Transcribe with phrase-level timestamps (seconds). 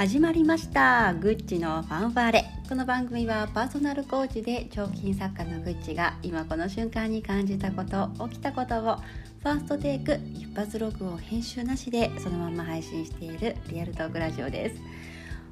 [0.00, 1.12] 始まりました。
[1.12, 2.44] グッチのファンファーレ。
[2.70, 14.80] この番組はパーソナルコーチで彫金作家のグッチが今この瞬間に感じたこと起きたことをファーストテイク一発ログを編集なしでそのまま配信しているリアルトークラジオです。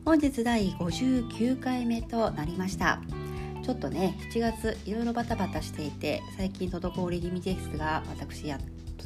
[0.07, 3.03] 本日第59回目となりました。
[3.63, 8.59] ちょっとね7月いろいろバタバタしていて最近滞り気味ですが私や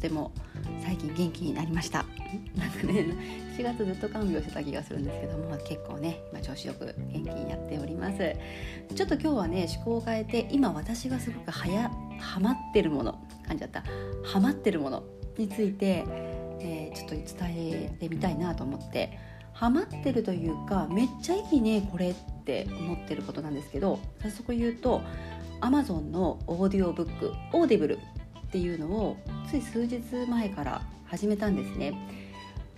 [0.02, 0.32] ても
[0.84, 2.04] 最近元気になりました。
[2.56, 3.06] なんかね
[3.56, 8.18] 7月ずっと看病してた気がするんですけども結構ね今調子よく元気にやっております。
[8.94, 13.12] ちょっと今日はね趣向を変えて今私がすごくはやハマってるもの
[13.46, 13.84] 感じちゃった。
[14.24, 15.04] ハマってるもの
[15.38, 16.04] について、
[16.60, 19.18] えー、ちょっと伝えてみたいなと思って。
[19.54, 25.02] ハマってるというかめっちゃいいねこれって思ってることなんですけど早速言うと
[25.60, 27.98] Amazon のオーディオブック Audible
[28.52, 29.16] っていうのを
[29.50, 31.94] つい数日前から始めたんですね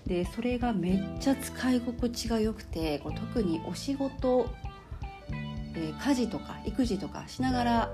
[0.06, 4.48] でそれがめっちゃ使い心地が良くてこ特にお仕事、
[5.74, 7.92] えー、家事とか育児とかしながら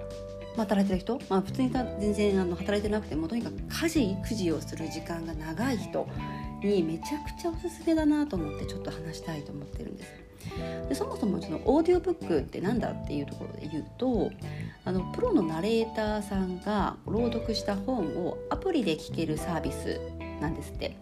[0.59, 6.07] 働いてる人、まあ、普通に全然あの働いてなくてもとにかく家事育児をする時間が長い人
[6.63, 10.30] にめちゃくちゃおすすめだなと思ってちょっと話したいと思ってるんです。
[10.89, 14.31] でそもそもそのオーディオブックって何だっていうところで言うと
[14.85, 20.01] あのプロのナレーターさんが朗読した本をアプリで聞けるサービス
[20.41, 20.97] なんですって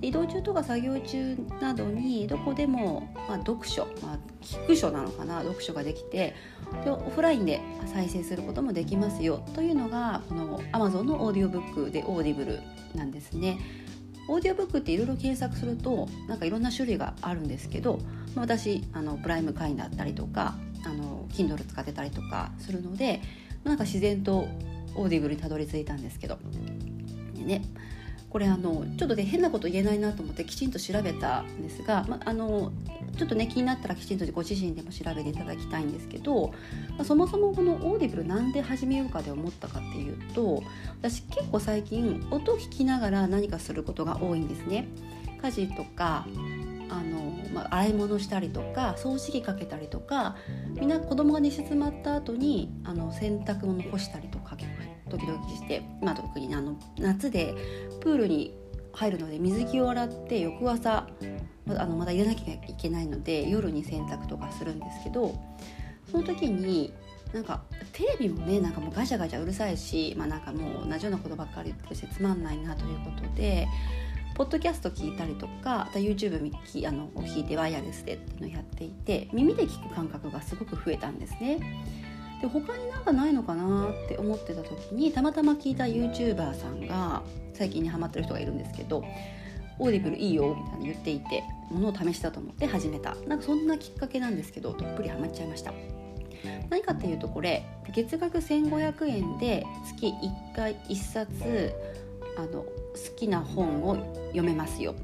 [0.00, 6.34] 移動中とか作業中などにどこでも、まあ、読書、まあ、聞く書なのかな読書ができて
[6.84, 12.60] でオフラインで再生することもできますよというのがこの Amazon のオーディオブックで Audible
[12.94, 13.58] なんですね。
[14.28, 17.98] オーディオブックっていろいろ検索するとなんかいろんな種類があるんですけど
[18.36, 20.54] 私あのプライム会員だったりとか
[20.84, 23.20] あの Kindle 使ってたりとかするので
[23.64, 24.48] なんか自然と
[24.96, 26.38] Audible にたどり着いたんですけど
[27.34, 27.62] ね
[28.30, 32.72] これあのちょっとね変なこと言えないなと思ってきちんと調べたんですが、まあの
[33.16, 36.52] ちょっとね気になったらきちんとご自身でも調べていただきたいんですけど、
[36.96, 40.64] まあ、そもそもこの Audible なんで始めようかって思ったかっていうと
[41.00, 44.88] 私結構最近音を聞きながら何かすることが多いんですね。
[45.40, 46.26] 家事とか
[46.88, 47.23] あの、
[47.54, 50.36] まあ、洗い物したりとか掃除機かけたりとか
[50.74, 54.56] みんな子供が寝静まった後にあの洗濯物干したりとか
[55.08, 57.54] 時々して、まあ、特にあの夏で
[58.00, 58.54] プールに
[58.92, 61.06] 入るので水着を洗って翌朝
[61.68, 65.34] あのまだ入れなきゃいけないので夜に洗濯とかするんですけど
[66.10, 66.92] その時に
[67.32, 67.62] なんか
[67.92, 73.66] テレビもねなんかもうガチャガチャうるさいし、まあ、なんかもう同じようなことばっかり言ってしてつまんないなということで
[74.34, 76.52] ポッドキャスト聞いたりとかあと YouTube
[76.88, 81.60] あのを聞いてワイヤレスでっていうのをやっていて耳で聞く感覚がすごく増えたんですね。
[82.40, 87.22] で他になんかないのかなって思ってた時にたまたま聞いた YouTuber さんが
[87.52, 89.04] 最近にハマってる人がいるんですけど
[89.78, 95.72] Audible いいよみたいな言っていてものは試しだと思って始めたなんかそんなきっかけなんですけどどっぷりハマっちゃいました
[96.70, 97.64] 何かっていうとこれ
[97.94, 101.72] 月額1500円で月1回1冊
[102.36, 102.64] あの好
[103.16, 103.96] きな本を
[104.28, 104.94] 読めますよ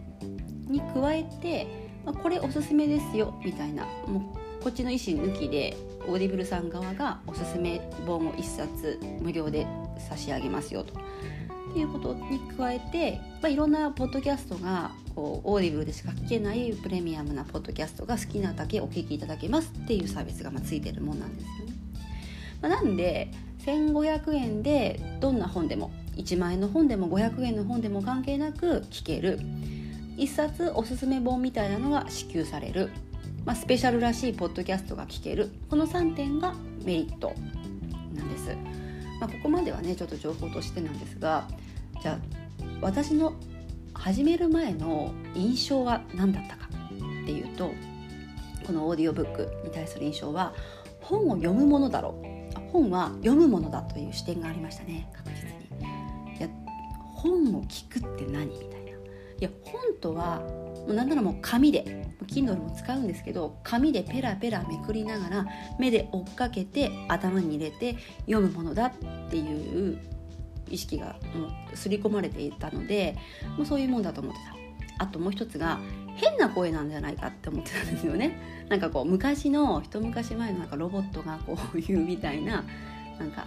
[0.69, 1.67] に加えて、
[2.05, 9.67] まあ、これおすすめですよみたいなもうこっちの意思抜きで Audible さん側がおすすめ本を1冊無料で
[10.09, 10.95] 差し上げますよと。
[11.71, 21.75] っていうことに加えて、まあ、いろんなポッドキャストがこう Audible でしか聞けないプレミアムなポッドキャストが好きなだけお聞きいただけますっていうサービスがまあついてるもんなんですよね。
[22.61, 23.31] まあ、なんで
[23.65, 29.41] 1500円でどんな本でも1万円の本でも500円の本でも関係なく聞ける
[30.16, 32.91] 1冊おすすめ本みたいなのが支給される
[33.44, 36.54] まあ、スペシャルらしいポッドキャストが聞けるこの3点が
[36.84, 37.34] メリット
[38.14, 38.56] なんです。
[39.20, 41.47] まあ、ここまではねちょっと情報としてなんですが
[42.03, 42.19] じゃあ
[42.80, 43.34] 私の
[43.92, 47.70] 始める前の印象は何だったかっていうと
[48.66, 50.54] このオーディオブックに対する印象は
[51.03, 52.22] 本を読むものだろ
[52.56, 55.40] う本は読むものだという視点がありましたね確実。
[57.22, 58.91] 本を聞くって何みたいな。
[59.41, 65.47] いや本とはもうなんならもう紙で Kindle も使うんですけど紙でペラペラめくりながら
[65.78, 67.97] 目で追っかけて頭に入れて
[68.27, 68.92] 読むものだっ
[69.30, 69.98] ていう
[70.68, 73.16] 意識がもう刷り込まれていたので
[73.56, 74.39] もうそういうもんだと思って
[74.98, 75.80] たあともう一つが
[76.16, 82.65] 変な声なんじゃないかって思ってたんですよねなんかこう昔の一昔前のなんかロボットがこう言うみたいな
[83.18, 83.47] なんか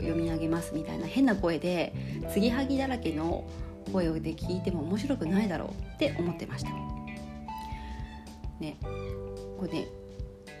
[0.00, 1.92] 読み上げますみたいな変な声で
[2.32, 3.48] 継ぎはぎだらけの
[3.92, 6.70] 声で聞いても面白くないだろうって思ってました。
[8.60, 8.76] ね
[9.58, 9.88] これね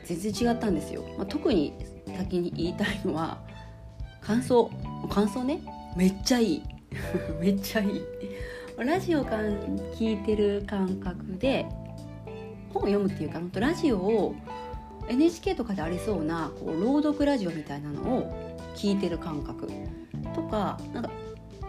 [0.04, 1.74] 全然違ったんですよ、まあ、特に
[2.16, 3.38] 先に言いたいのは
[4.20, 4.70] 感想
[5.10, 5.60] 感想ね。
[5.96, 6.62] めっちゃいい。
[7.40, 8.02] めっちゃいい。
[8.76, 9.36] ラジオか
[9.94, 11.66] 聞いてる感覚で
[12.72, 14.36] 本を読むっていうかラジオを
[15.08, 18.47] NHK とかでありそうなこう朗読ラジオみたいなのを
[18.78, 19.68] 聞いてる感覚
[20.36, 21.10] とかなんか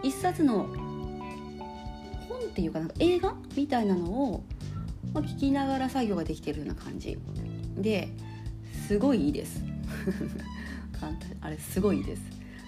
[0.04, 0.68] 一冊の
[2.28, 4.44] 本っていうかなんか映画みたいなのを、
[5.12, 7.18] まあ、聞きながら作業ができてるような感じ。
[7.76, 8.08] で
[8.86, 9.62] すごいいいです。
[11.40, 12.22] あれすごいです。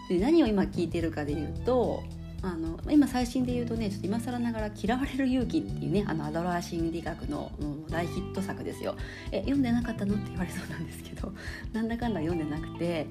[0.09, 2.03] で何を今聞いてるかで言うと
[2.43, 7.53] あの今最新で言うとねちょっと今更ながら「嫌われる勇気」っていうねあのアドラー心理学の
[7.89, 8.97] 大ヒット作ですよ。
[9.31, 10.15] え読んでなかったの？
[10.15, 11.33] って言われそうなんですけど
[11.73, 13.07] なんだかんだ読んでなくて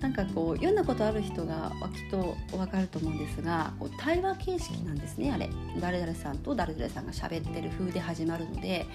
[0.00, 5.48] なんかこう読んだことある人がきっと分かると思うんですがこう対話形式なんですねあれ。
[5.80, 8.86] 誰々さんと誰々さんが喋ってる風で始まるので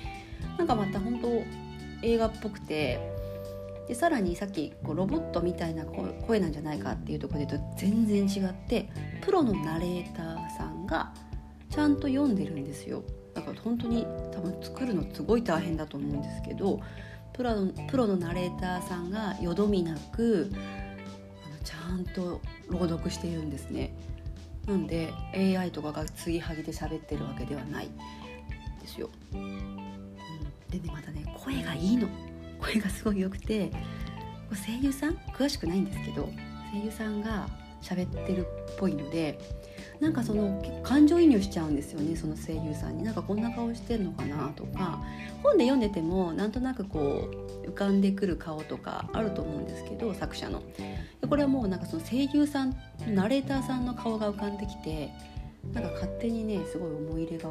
[0.57, 1.27] なんかまた本当
[2.05, 2.99] 映画っぽくて
[3.87, 8.89] でさらにさっきこうロボットみたいな声なんじゃないかっていうところで言うと全然違って
[9.21, 11.13] プロのナレーターさんが
[11.69, 13.03] ちゃんと読んでるんですよ。
[13.33, 16.81] だから本当に多分作るのすごい大変だと思うんですけど
[17.33, 20.51] プロのプロのナレーターさんがよどみなく
[21.95, 23.93] んと朗読しているんですね。
[24.67, 27.89] なんで AI とかが継ぎはぎで喋ってるわけではない
[28.79, 29.65] ですよ、うん、
[30.69, 32.07] でねまたね声がいいの。
[32.59, 33.71] 声がすごい良くて
[34.51, 35.15] 声優さん？
[35.33, 36.29] 詳しくないんですけど
[36.71, 37.49] 声優さんが
[37.81, 39.39] 喋ってるっぽいので
[39.99, 43.03] なんかその感情移入しちゃうんですよねその声優さんに。
[43.03, 45.03] なんかこんな顔してんのかなとか
[45.41, 50.61] 本で読んでてもなんとなくこう浮かんでくる顔とかあると思うんですけど作者の。
[51.27, 52.75] これはもうなんかその声優さん
[53.07, 55.11] ナレーターさんの顔が浮かんできて
[55.73, 57.49] なんか勝手にねすごい思い入れが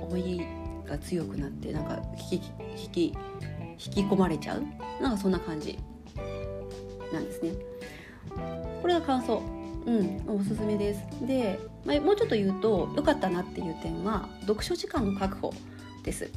[0.00, 0.42] 思い
[0.86, 1.98] が強くなってなんか
[2.30, 2.42] 引き
[2.76, 3.04] 引き
[3.86, 4.62] 引き込まれちゃう。
[5.02, 5.78] なんかそんな感じ。
[7.12, 7.52] なんですね。
[8.80, 9.42] これが感想。
[9.84, 11.00] うん、おすすめです。
[11.26, 15.52] で、まあ、もうちょっと言うと良かったなっていう点は読書時間の確保
[16.04, 16.30] です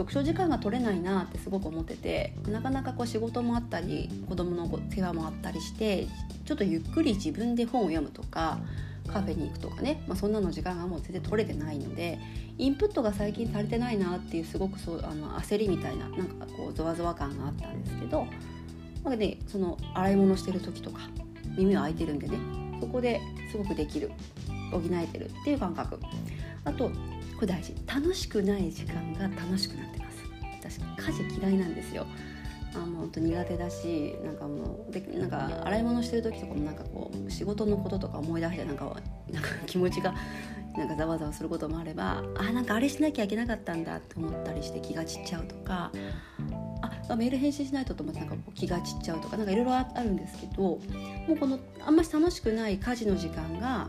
[0.00, 6.06] 読書時間が取れないなってすごく思っててなかなかこう仕事もあったり子供の世話もあったりして
[6.46, 8.58] ちょっとゆっくり自分で本を読むとか
[9.06, 12.18] カフェに行くとかね、まあ、そんなの時間がもう全然取れてないので
[12.56, 18.26] インプットが最近されてないなっていうすごくそうあの焦りみたいななんかこうゾワゾワ感があったんですけど、
[19.04, 21.00] まあね、その洗い物してる時とか
[21.58, 22.38] 耳は開いてるんでね
[22.80, 23.20] そこで
[23.50, 24.10] すごくできる
[24.72, 25.98] 補えてるっていう感覚。
[26.64, 26.90] あと
[27.40, 27.74] これ大事。
[27.86, 30.18] 楽しくない時間が楽しくなってます。
[30.60, 32.06] 私家事嫌いなんですよ。
[32.74, 38.96] あの本当苦手だしなんかもうでなんか洗い物してる時とかもなんかこう仕事のこととか思い出してなんか
[39.32, 40.14] なんか気持ちが
[40.76, 45.90] なんかざわざわすることもあればあなんかあれしなきゃいけなかったんだって思ったりして気が散っちゃうとか
[47.08, 50.78] あメール返信しないとと思ってなんか気が散っちゃうとかなんかいろいろあるんですけども
[51.30, 53.88] うこのあんまし楽しくない家事の時間が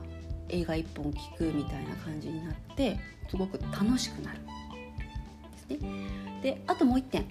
[0.51, 2.99] 映画一本聞くみたいな感じになって
[3.29, 4.39] すごく楽しくなる
[5.69, 5.89] ですね。
[6.41, 7.25] であともう一点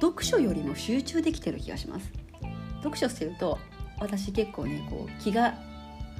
[0.00, 2.10] 読書よりも集中できてる気がします。
[2.78, 3.58] 読書してると
[4.00, 5.54] 私結構ねこう気が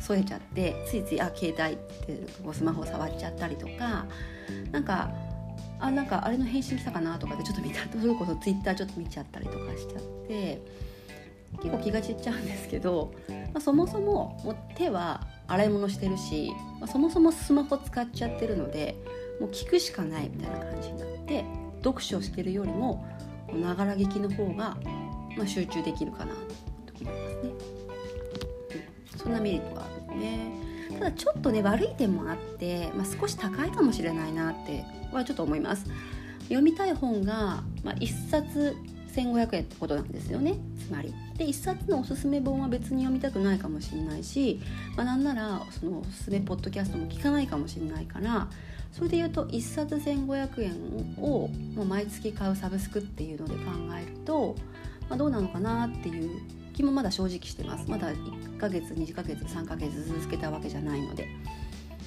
[0.01, 4.07] 添えちゃってついついあ携帯ってこうスマホ触っちゃったりとか
[4.71, 5.11] なんか
[5.81, 10.63] あなんかあれの返信来たかなとかでちょっと見たそれこそツイッターちょっと見ちゃったりとかしちゃって
[11.61, 18.97] 結構気が散っちゃうんですけど、まあ、そもそももう手は洗い物してるし、まあ、そもそもスマホ使っちゃってるので
[19.41, 21.44] もう聞くしかないみたいな感じになって
[21.82, 23.06] 読書してるよりも
[23.53, 24.77] ながら聞きの方が、
[25.37, 26.41] まあ、集中できるかなと
[27.01, 27.53] 思いますね。
[29.17, 30.99] そんなメリットがあるんですね。
[30.99, 35.87] ただちょっとね悪い点もあって、まあ、少し高いかもしれないなってはちょっと思います
[36.44, 38.77] 読みたい本が、まあ、1冊
[39.13, 40.57] 1500円ってことなんですよね。
[40.79, 41.15] つまり。
[41.37, 44.61] で1冊のおすすめ本は別に読みたくないかもしれないし、
[44.97, 48.49] まあ、なんならそのおすすめポッドキャストも聞かないかもしれないから
[48.93, 50.73] それで言うと1冊1500円
[51.23, 54.55] をもう毎月買うサブスクっていうので考えると、
[55.09, 56.41] まあ、どうなのかなっていう
[56.75, 57.91] 気もまだ正直してます。
[57.91, 61.29] まだ1ヶ月2ヶ月3ヶ月続けたわけじゃないので。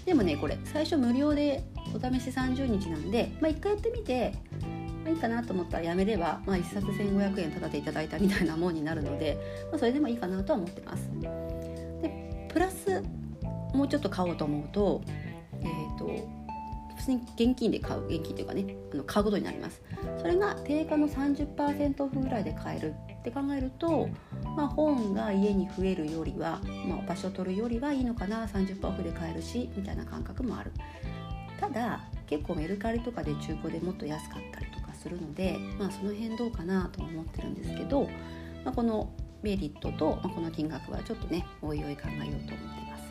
[0.05, 4.35] でもねこれ最初無料でお試し30日なんで、まあ、1回やってみて、
[5.09, 9.37] いいかなと思ったらやめれば、まあ、1冊1500円ただでいただいたみたいなもんになるので、
[9.71, 11.09] まあ、それでもいいかなとは思ってます。
[12.01, 13.03] でプラス
[13.73, 15.01] もうちょっと買おうと思うと
[15.61, 16.45] えっ、ー、と
[17.05, 19.81] 通に現金で買う現金というかねあの買うことになります。
[20.19, 24.09] それが定価の30%オフぐらいで買えるって考えると、
[24.55, 30.71] まあ、本が家に増えるよりは、まあ、場所取るよりはいいのかな30%オフで買えるしみたいな感覚もある。
[31.59, 38.09] ただ結構メルカリとかで中古でもっと安かったりとかするので、まあ、その辺どうかなとは思ってるんですけど、
[38.63, 43.03] まあ、このメリットと、まあ、この金額はちょっとねおいおい考えようと思っています。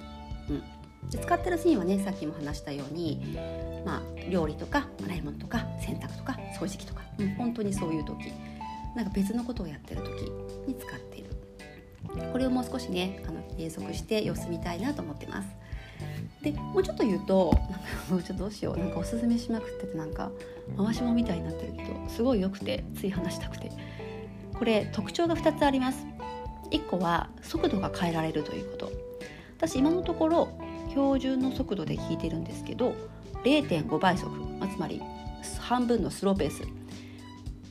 [0.50, 1.10] うん。
[1.10, 3.38] で使ってるシーンはねさっきも話したように、
[3.84, 8.32] まあ、料理とか洗い物とか洗濯とか掃除機とか、うん、本当にそういう時
[8.96, 10.22] なんか別のことをやってる時
[10.66, 11.30] に使っている。
[12.32, 15.48] これをもう少しねあの継続して様子見たいなと思ってます。
[16.44, 20.30] でもうちょっと言うとなんかもうちょっとどうしようなんかおすすめしまくっててなんか
[20.76, 23.72] 回しもみたいになってるけどすごい良くてつい話したくて。
[24.54, 26.06] これ特徴が2つあります。
[26.70, 28.92] 1個は速度が変えられるということ。
[29.58, 30.48] 私今のところ
[30.90, 32.94] 標準の速度で聞いてるんですけど
[33.44, 35.02] 0.5倍速、まあ、つまり
[35.58, 36.62] 半分のスローペース。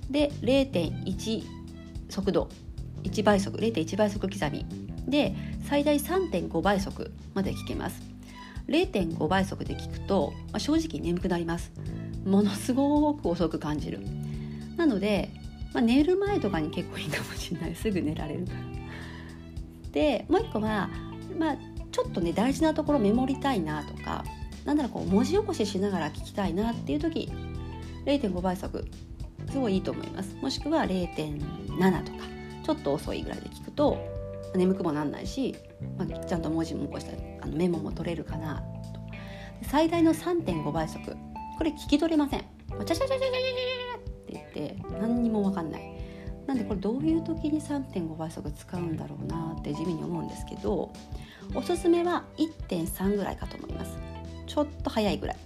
[0.10, 1.44] で0.1
[2.10, 2.50] 速度。
[3.04, 3.58] 1倍速。
[3.58, 4.66] 0.1倍速刻み。
[5.08, 5.36] で
[5.68, 8.13] 最大3.5倍速まで聞けます
[8.68, 11.72] 0.5倍速で聞くと、まあ、正直眠くなります。
[12.26, 14.00] ものすごく遅く感じる。
[14.78, 15.30] なので、
[15.74, 17.76] まあ、寝る前とかに結構いいかもしれない。
[17.76, 18.48] すぐ寝られる。
[19.92, 20.90] でもう一個は、
[21.38, 21.58] まあ、
[21.92, 24.26] ちょっとね大事なところメモりたいなとか
[24.66, 27.32] なんならこう文字起こししながら聞きたいなっていう時
[28.06, 28.86] 0.5倍速
[29.52, 30.36] すごいいいと思います。
[30.42, 32.18] もしくは0.7とか
[32.64, 33.98] ちょっと遅いぐらいで聞くと
[34.56, 35.56] 眠くもなんないし、
[35.98, 37.12] まあ、ちゃんと文字も起こした
[37.42, 38.64] あのメモも取れるかなと。
[39.70, 41.16] 最大の3.5倍速。
[41.58, 42.40] これ聞き取れません。
[42.40, 45.94] チャチャチャチャチャチャって言って何にも分かんない。
[46.48, 50.92] なんでこれどういう時に3.5倍速使うんだろうなって地味に思うんですけど
[51.56, 53.98] おすすめは1.3ぐらいかと思います。
[54.46, 55.38] ちょっと早いぐらい。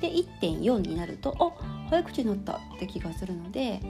[0.00, 3.80] で1.4になるとあ早口になったって気がするので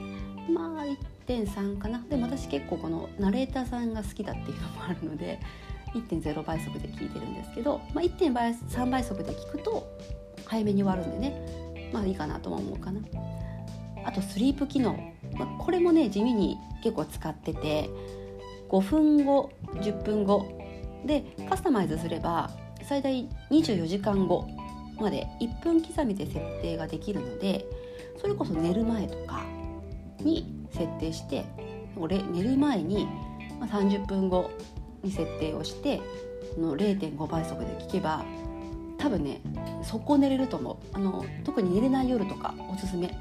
[0.49, 0.85] まあ
[1.27, 2.05] 1.3かな。
[2.09, 5.41] でも私結構このナレーターさんが好きだっていうのもあるので
[5.95, 9.87] 1.0倍速で聞いてるんですけど、まあ、1.3倍速で聞くと
[10.45, 11.91] 早めに終わるんでね。
[11.93, 13.01] まあいいかなとも思うかな。
[14.05, 14.99] あとスリープ機能、
[15.35, 17.89] まあ、これもね地味に結構使ってて
[18.69, 20.59] 5分後10分後。
[21.07, 22.51] でカスタマイズすれば
[22.83, 24.47] 最大24時間後
[24.99, 27.67] まで1分刻みで設定ができるので
[28.19, 29.45] それこそ寝る前とか
[30.21, 31.45] に設定して
[32.33, 33.09] 寝る前に
[33.61, 34.51] 30分後
[35.03, 36.01] に設定をして
[36.55, 38.25] この0.5倍速で聞けば
[38.99, 39.41] 多分ね
[39.83, 40.77] 速攻寝れると思う。
[40.93, 43.17] あの特に寝れない夜とかおすすめ。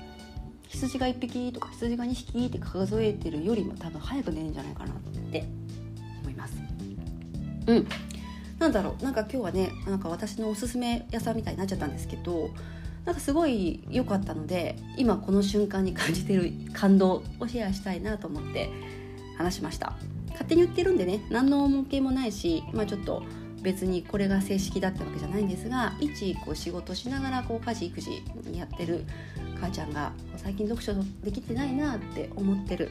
[0.69, 4.97] 羊が1匹とか羊が2匹って数えてるよりも多分早く寝るんじゃないかなっ
[5.31, 5.45] て
[6.21, 6.55] 思います。
[7.67, 7.87] うん。
[8.59, 9.03] なんだろう。
[9.03, 12.49] なんか今日はねなんか私のおすすめ屋さんみたいになっちゃったんですけど
[13.05, 18.69] なんかすごい良かったので今この瞬間に感じてる 感動をシェアしたいなと思って
[19.37, 19.95] 話しました。
[20.29, 23.23] 勝手に言ってるんでね何の恩恵もないし、まあ、ちょっと
[23.61, 29.05] 別にこれが正式だったわけじゃないんですが一こう仕事しながらこう家事育児やってる
[29.61, 30.93] 母ちゃんが最近読書
[31.23, 32.89] できてないなって思ってる。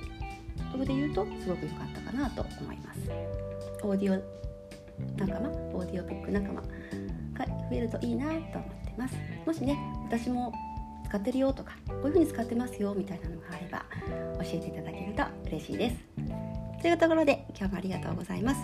[0.73, 3.01] とこで言うとすごく良かったかなと思います。
[3.83, 4.23] オーディオ
[5.19, 5.49] 仲間？
[5.51, 6.63] オーディオブック仲間が
[7.47, 8.41] 増えるといいなと思っ
[8.87, 9.15] てます。
[9.47, 10.53] もしね私も
[11.07, 13.85] 使ってるよとかこういう風に使ってますよみたいなのがあれば
[14.43, 15.97] 教えていただけると嬉しいです。
[16.81, 18.61] というところで今日もありがとうございます。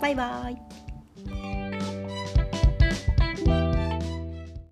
[0.00, 0.89] バイバーイ。